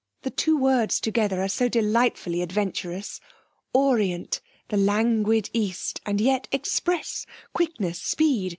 'The 0.23 0.31
two 0.31 0.57
words 0.57 0.99
together 0.99 1.43
are 1.43 1.47
so 1.47 1.69
delightfully 1.69 2.41
adventurous. 2.41 3.19
Orient 3.71 4.41
the 4.69 4.75
languid 4.77 5.51
East, 5.53 6.01
and 6.07 6.19
yet 6.19 6.47
express 6.51 7.27
quickness, 7.53 8.01
speed. 8.01 8.49